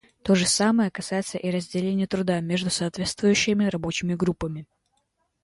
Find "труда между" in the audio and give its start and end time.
2.07-2.71